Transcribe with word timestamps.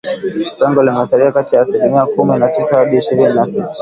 Pengo 0.59 0.83
limesalia 0.83 1.31
kati 1.31 1.55
ya 1.55 1.61
asilimia 1.61 2.05
kumi 2.05 2.37
na 2.39 2.49
tisa 2.49 2.77
hadi 2.79 2.97
ishirini 2.97 3.33
na 3.33 3.45
sita 3.45 3.69